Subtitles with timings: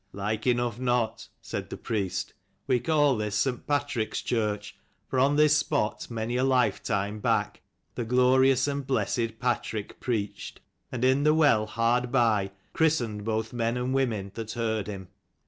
[0.13, 2.33] "Like enough not," said the priest.
[2.65, 3.67] "We call this St.
[3.67, 4.75] Patrick's church,
[5.07, 7.61] for on this spot many a lifetime back
[7.93, 10.59] the glorious and blessed Patrick preached:
[10.91, 15.09] and in the well hard by christened both men and women that heard him.